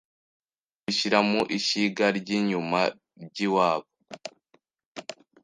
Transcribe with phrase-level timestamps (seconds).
[0.03, 2.79] bakabishyira mu ishyiga ry’inyuma
[3.27, 3.89] ryiwabo